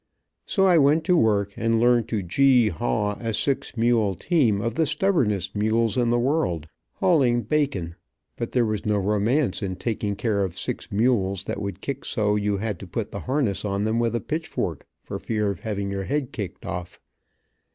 [0.47, 4.73] So I went to work and learned to gee haw a six mule team of
[4.73, 7.93] the stubbornest mules in the world, hauling bacon,
[8.35, 12.35] but there was no romance in taking care of six mules that would kick so
[12.35, 15.91] you had to put the harness on them with a pitchfork, for fear of having
[15.91, 16.99] your head kicked off.